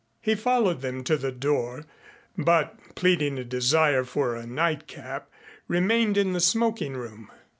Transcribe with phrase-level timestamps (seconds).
[0.19, 1.85] He followed them to the door,
[2.35, 5.29] but pleading a desire for a night cap,
[5.67, 7.29] remained in the smoking room.